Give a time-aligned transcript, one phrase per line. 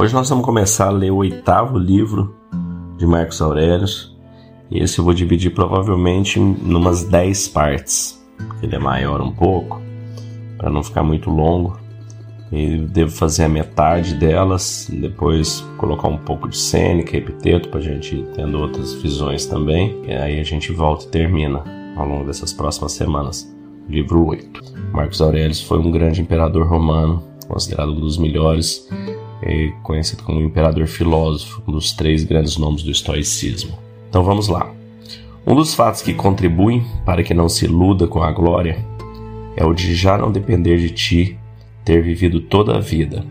[0.00, 2.32] Hoje nós vamos começar a ler o oitavo livro
[2.96, 3.84] de Marcos Aurélio.
[4.70, 8.24] Esse eu vou dividir provavelmente em umas 10 partes.
[8.62, 9.82] Ele é maior um pouco,
[10.56, 11.80] para não ficar muito longo.
[12.52, 17.80] Eu devo fazer a metade delas, depois colocar um pouco de cênica e epiteto para
[17.80, 20.00] a gente ir tendo outras visões também.
[20.06, 21.64] E aí a gente volta e termina
[21.96, 23.52] ao longo dessas próximas semanas.
[23.88, 24.60] Livro 8.
[24.92, 28.88] Marcos Aurélio foi um grande imperador romano, considerado um dos melhores
[29.82, 33.78] conhecido como imperador filósofo, um dos três grandes nomes do estoicismo.
[34.08, 34.70] Então vamos lá.
[35.46, 38.84] Um dos fatos que contribuem para que não se iluda com a glória
[39.56, 41.38] é o de já não depender de ti
[41.84, 43.24] ter vivido toda a vida,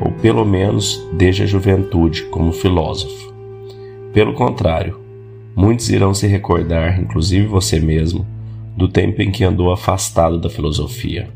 [0.00, 3.34] ou pelo menos desde a juventude, como filósofo.
[4.12, 5.00] Pelo contrário,
[5.56, 8.24] muitos irão se recordar, inclusive você mesmo,
[8.76, 11.28] do tempo em que andou afastado da filosofia.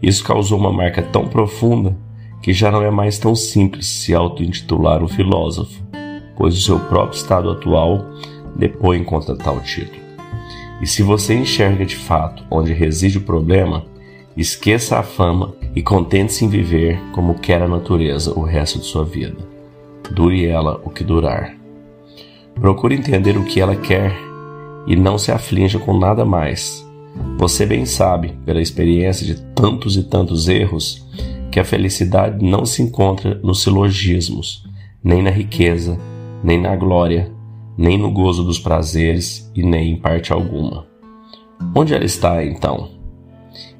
[0.00, 1.96] Isso causou uma marca tão profunda
[2.46, 5.82] que já não é mais tão simples se auto-intitular um filósofo,
[6.36, 8.04] pois o seu próprio estado atual
[8.54, 10.00] depõe contra tal título.
[10.80, 13.84] E se você enxerga de fato onde reside o problema,
[14.36, 19.04] esqueça a fama e contente-se em viver como quer a natureza o resto de sua
[19.04, 19.38] vida.
[20.12, 21.52] Dure ela o que durar.
[22.54, 24.16] Procure entender o que ela quer
[24.86, 26.86] e não se aflinja com nada mais.
[27.38, 31.04] Você bem sabe, pela experiência de tantos e tantos erros,
[31.56, 34.62] que a felicidade não se encontra nos silogismos,
[35.02, 35.98] nem na riqueza,
[36.44, 37.32] nem na glória,
[37.78, 40.86] nem no gozo dos prazeres e nem em parte alguma.
[41.74, 42.90] Onde ela está, então?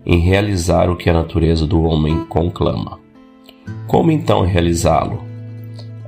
[0.06, 2.98] Em realizar o que a natureza do homem conclama.
[3.86, 5.22] Como então realizá-lo?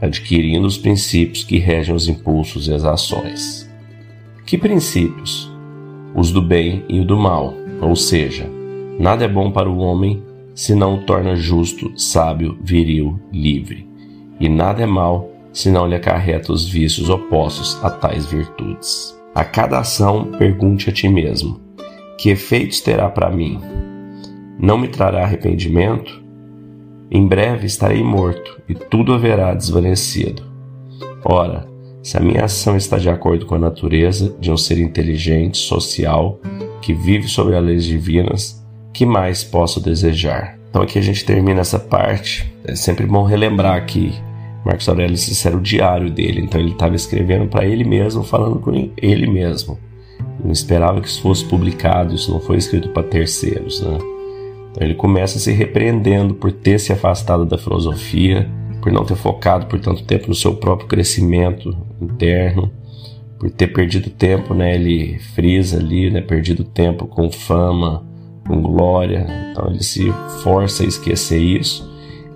[0.01, 3.71] Adquirindo os princípios que regem os impulsos e as ações.
[4.47, 5.53] Que princípios?
[6.15, 7.53] Os do bem e o do mal,
[7.83, 8.49] ou seja,
[8.99, 10.27] nada é bom para o homem
[10.59, 13.89] se não o torna justo, sábio, viril, livre.
[14.41, 19.17] E nada é mal se não lhe acarreta os vícios opostos a tais virtudes.
[19.33, 21.61] A cada ação, pergunte a ti mesmo:
[22.19, 23.61] que efeitos terá para mim?
[24.59, 26.21] Não me trará arrependimento?
[27.09, 30.43] Em breve estarei morto e tudo haverá desvanecido.
[31.25, 31.69] Ora,
[32.03, 36.41] se a minha ação está de acordo com a natureza de um ser inteligente, social,
[36.83, 38.58] que vive sobre as leis divinas,
[38.99, 40.59] que mais posso desejar?
[40.69, 42.53] Então aqui a gente termina essa parte.
[42.65, 44.13] É sempre bom relembrar que
[44.65, 48.59] Marcos Aurélio esse era o diário dele, então ele estava escrevendo para ele mesmo, falando
[48.59, 49.79] com ele mesmo.
[50.43, 53.99] Não esperava que isso fosse publicado, isso não foi escrito para terceiros, né?
[54.73, 58.51] Então ele começa se repreendendo por ter se afastado da filosofia,
[58.83, 62.69] por não ter focado por tanto tempo no seu próprio crescimento interno,
[63.39, 64.75] por ter perdido tempo, né?
[64.75, 66.21] Ele frisa ali, né?
[66.21, 68.08] Perdido tempo com fama,
[68.49, 69.27] com glória.
[69.53, 70.11] Então ele se
[70.43, 71.89] força a esquecer isso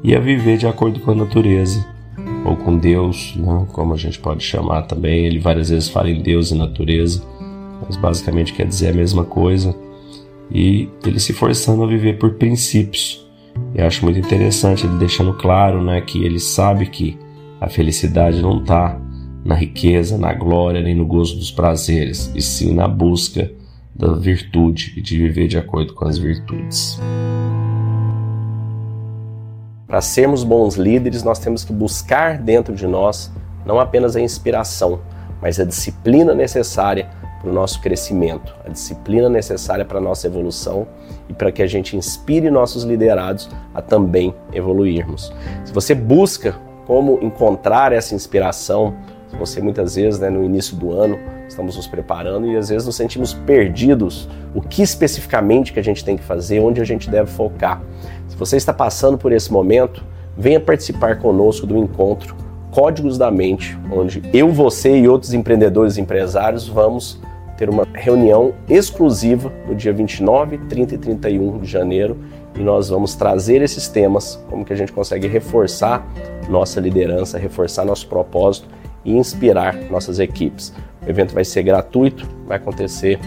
[0.05, 1.85] e a viver de acordo com a natureza
[2.45, 3.67] ou com Deus, né?
[3.73, 5.27] como a gente pode chamar também.
[5.27, 7.23] Ele várias vezes fala em Deus e natureza,
[7.85, 9.75] mas basicamente quer dizer a mesma coisa.
[10.51, 13.27] E ele se forçando a viver por princípios.
[13.75, 17.19] E acho muito interessante ele deixando claro né, que ele sabe que
[17.61, 19.01] a felicidade não está
[19.45, 23.51] na riqueza, na glória, nem no gozo dos prazeres, e sim na busca
[24.03, 26.99] da virtude e de viver de acordo com as virtudes.
[29.87, 33.31] Para sermos bons líderes, nós temos que buscar dentro de nós
[33.65, 35.01] não apenas a inspiração,
[35.41, 37.09] mas a disciplina necessária
[37.41, 40.85] para o nosso crescimento, a disciplina necessária para a nossa evolução
[41.29, 45.33] e para que a gente inspire nossos liderados a também evoluirmos.
[45.65, 48.97] Se você busca como encontrar essa inspiração,
[49.29, 51.19] se você muitas vezes, né, no início do ano,
[51.53, 54.29] estamos nos preparando e às vezes nos sentimos perdidos.
[54.55, 57.81] O que especificamente que a gente tem que fazer, onde a gente deve focar.
[58.27, 60.05] Se você está passando por esse momento,
[60.37, 62.35] venha participar conosco do encontro
[62.71, 67.21] Códigos da Mente, onde eu, você e outros empreendedores e empresários vamos
[67.59, 72.17] ter uma reunião exclusiva no dia 29, 30 e 31 de janeiro
[72.59, 76.07] e nós vamos trazer esses temas, como que a gente consegue reforçar
[76.49, 78.67] nossa liderança, reforçar nosso propósito
[79.05, 80.73] e inspirar nossas equipes.
[81.05, 83.19] O evento vai ser gratuito, vai acontecer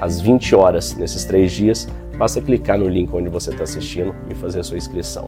[0.00, 1.88] às 20 horas nesses três dias.
[2.16, 5.16] Basta clicar no link onde você está assistindo e fazer a sua inscrição.